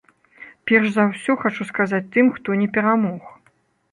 [0.69, 3.29] Перш за ўсё хачу сказаць тым, хто не перамог.